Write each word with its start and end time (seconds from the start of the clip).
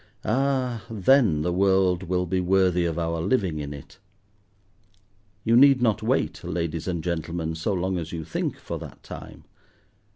Ah, 0.25 0.83
then 0.89 1.43
the 1.43 1.53
world 1.53 2.01
will 2.01 2.25
be 2.25 2.39
worthy 2.39 2.85
of 2.85 2.97
our 2.97 3.21
living 3.21 3.59
in 3.59 3.71
it. 3.71 3.99
You 5.43 5.55
need 5.55 5.79
not 5.79 6.01
wait, 6.01 6.43
ladies 6.43 6.87
and 6.87 7.03
gentlemen, 7.03 7.53
so 7.53 7.73
long 7.75 7.99
as 7.99 8.11
you 8.11 8.23
think 8.25 8.57
for 8.57 8.79
that 8.79 9.03
time. 9.03 9.43